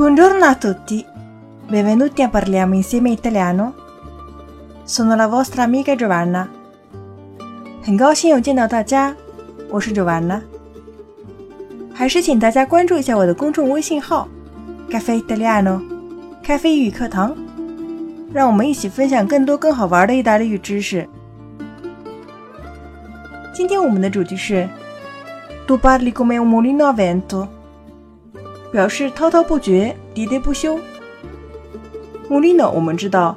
[0.00, 1.04] Buongiorno a tutti,
[1.68, 3.74] benvenuti a Parliamo insieme italiano.
[4.84, 6.48] Sono la vostra amica Giovanna.
[7.82, 9.14] 很高兴又见到大家，
[9.70, 10.42] 我是 Giovanna。
[11.94, 14.28] 还是请大家关注一下我的公众微信号
[14.90, 15.80] “Cafe Italiano”，
[16.42, 17.36] 咖啡语课堂，
[18.32, 21.08] 让我们一起分享更多更好玩的意大利语知识。
[23.54, 24.68] 今天我们的主题是
[25.66, 27.46] “Tu parli come un mulino a vento”，
[28.71, 30.79] 表示滔滔不绝、喋喋不休。
[32.29, 33.35] Mulino，我们知道，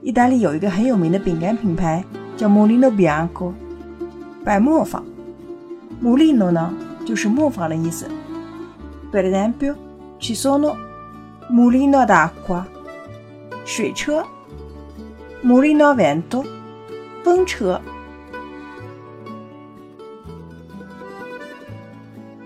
[0.00, 2.04] 意大利有一个很有名的饼干品牌
[2.36, 3.52] 叫 Mulino Bianco，
[4.44, 5.04] 白磨坊。
[6.02, 6.74] Mulino 呢，
[7.06, 8.08] 就是磨坊的意思。
[9.12, 9.76] Per esempio,
[10.18, 10.74] ci sono
[11.50, 12.64] mulino d'acqua，
[13.64, 14.24] 水车
[15.44, 16.44] ；mulino vento，
[17.22, 17.80] 风车。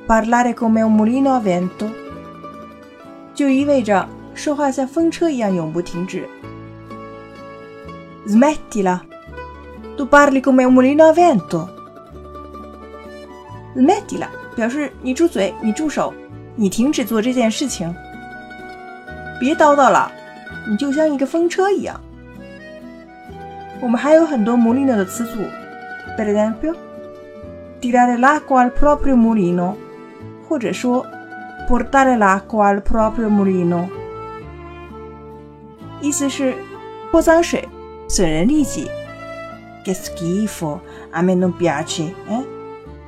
[0.06, 1.88] Parlare come un mulino a vento，
[3.36, 6.26] 就意味着说话像风车一样永不停止。
[8.26, 9.00] Smettila,
[9.96, 11.68] tu parli come un mulino a vento。
[13.76, 16.12] Smettila 表示你住嘴，你住手，
[16.56, 17.94] 你停止做这件事情。
[19.38, 20.10] 别叨叨了，
[20.66, 22.00] 你就像一个风车一样。
[23.82, 25.42] 我们还有很多 mulino 的词组
[26.16, 26.74] ，per esempio,
[27.82, 29.74] tirare l'acqua al proprio mulino。
[30.48, 31.04] 或者说
[31.67, 33.87] portare l'acqua al proprio mulino，
[36.01, 36.55] 意思是
[37.11, 37.67] 泼脏水，
[38.07, 38.89] 损人利己。
[39.83, 40.79] Che schifo,
[41.11, 42.43] a me non piace，哎，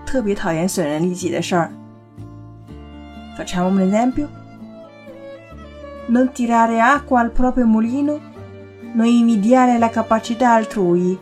[0.06, 1.70] 特别讨厌损人利己的事儿。
[3.38, 4.28] Facciamo un esempio.
[6.08, 8.20] Non tirare acqua al proprio mulino,
[8.94, 11.17] non invidiare la capacità altrui。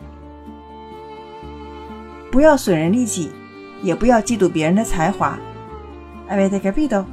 [2.31, 3.30] 不要损人利己，
[3.84, 5.38] 也不要嫉妒别人的才华。
[6.30, 7.05] Avete capito?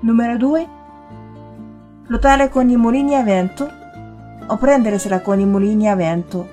[0.00, 0.68] Numero 2.
[2.06, 3.68] Lottare con i mulini a vento
[4.46, 6.46] o prendersela con i mulini a vento.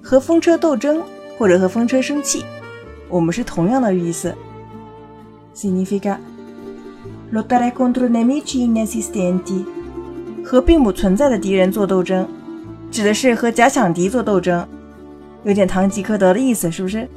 [0.00, 1.02] 和风车斗争
[1.36, 2.44] 或者和风车生气，
[3.08, 4.32] 我们是同样的意思。
[5.56, 6.18] Significa
[7.32, 9.64] lottare contro nemici inesistenti，
[10.44, 12.28] 和并不存在的敌人做斗争，
[12.92, 14.64] 指的是和假想敌做斗争。
[15.42, 17.08] 有点堂吉诃德的意思，是不是？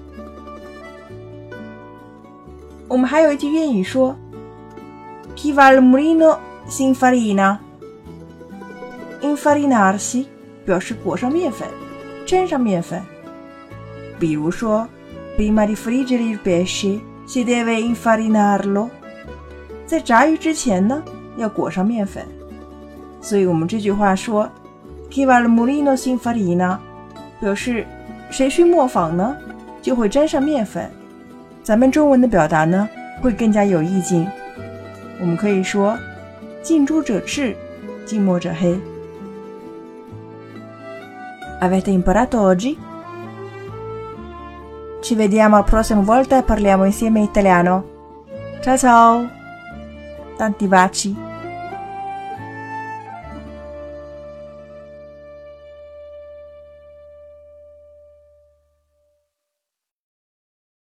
[2.87, 4.15] 我们还有一句谚语说
[5.35, 6.38] ：“Chi va al mulino
[6.68, 7.57] si infarina。
[9.22, 10.25] ”Infarinarsi
[10.66, 11.68] 表示裹上面粉，
[12.25, 13.01] 沾上面粉。
[14.19, 14.88] 比如说
[15.38, 18.90] ：“Prima di friggere il pesce si deve infarinarlo。”
[19.85, 21.03] 在炸鱼之前呢，
[21.38, 22.25] 要裹上面粉。
[23.22, 24.50] 所以我们这句话说
[25.09, 26.78] ：“Chi va al mulino si infarina”，
[27.40, 27.85] 表示。
[28.31, 29.38] 谁去磨坊呢，
[29.84, 30.90] 就会沾上面粉。
[31.63, 32.90] 咱们中文的表达呢，
[33.22, 34.28] 会更加有意境。
[35.20, 37.54] 我们可以说：“近朱者赤，
[38.06, 38.78] 近墨者黑。”
[41.60, 42.78] Avete imparato oggi?
[45.03, 47.84] Ci vediamo la prossima volta e parliamo insieme italiano.
[48.62, 49.28] Ciao ciao!
[50.36, 51.23] Tanti baci!